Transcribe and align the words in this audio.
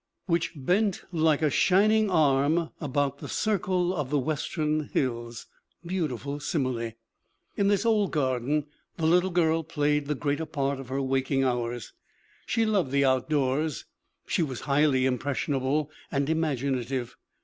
"Which 0.25 0.53
bent 0.55 1.03
like 1.11 1.43
a 1.43 1.51
shining 1.51 2.09
arm 2.09 2.71
about 2.81 3.19
the 3.19 3.27
circle 3.29 3.95
of 3.95 4.09
the 4.09 4.17
western 4.17 4.85
hills!" 4.91 5.45
Beautiful 5.85 6.39
simile! 6.39 6.73
78 6.73 6.95
MARGARET 6.95 6.97
DELAND 6.97 7.43
79 7.53 7.63
In 7.63 7.67
this 7.67 7.85
old 7.85 8.11
garden 8.11 8.65
the 8.97 9.05
little 9.05 9.29
girl 9.29 9.61
played 9.61 10.07
the 10.07 10.15
greater 10.15 10.47
part 10.47 10.79
of 10.79 10.89
her 10.89 11.03
waking 11.03 11.43
hours. 11.43 11.93
She 12.47 12.65
loved 12.65 12.89
the 12.89 13.05
outdoors. 13.05 13.85
She 14.25 14.41
was 14.41 14.61
highly 14.61 15.05
impressionable 15.05 15.91
and 16.11 16.27
imaginative. 16.31 17.15